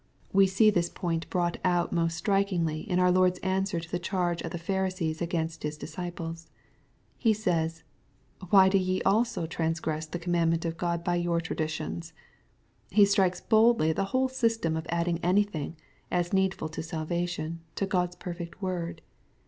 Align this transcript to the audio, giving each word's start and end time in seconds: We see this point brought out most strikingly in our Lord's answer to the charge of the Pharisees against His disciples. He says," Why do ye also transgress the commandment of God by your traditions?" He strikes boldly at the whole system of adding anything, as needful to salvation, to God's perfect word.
We 0.33 0.47
see 0.47 0.71
this 0.71 0.89
point 0.89 1.29
brought 1.29 1.59
out 1.63 1.93
most 1.93 2.17
strikingly 2.17 2.89
in 2.89 2.97
our 2.97 3.11
Lord's 3.11 3.37
answer 3.45 3.79
to 3.79 3.87
the 3.87 3.99
charge 3.99 4.41
of 4.41 4.49
the 4.49 4.57
Pharisees 4.57 5.21
against 5.21 5.61
His 5.61 5.77
disciples. 5.77 6.49
He 7.19 7.33
says," 7.35 7.83
Why 8.49 8.67
do 8.67 8.79
ye 8.79 9.03
also 9.03 9.45
transgress 9.45 10.07
the 10.07 10.17
commandment 10.17 10.65
of 10.65 10.75
God 10.75 11.03
by 11.03 11.17
your 11.17 11.39
traditions?" 11.39 12.13
He 12.89 13.05
strikes 13.05 13.41
boldly 13.41 13.91
at 13.91 13.95
the 13.95 14.05
whole 14.05 14.27
system 14.27 14.75
of 14.75 14.87
adding 14.89 15.19
anything, 15.21 15.77
as 16.09 16.33
needful 16.33 16.69
to 16.69 16.81
salvation, 16.81 17.59
to 17.75 17.85
God's 17.85 18.15
perfect 18.15 18.59
word. 18.59 19.03